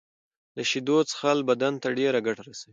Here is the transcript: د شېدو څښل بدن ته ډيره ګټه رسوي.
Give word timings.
د 0.55 0.57
شېدو 0.69 0.97
څښل 1.09 1.39
بدن 1.49 1.73
ته 1.81 1.87
ډيره 1.97 2.19
ګټه 2.27 2.41
رسوي. 2.47 2.69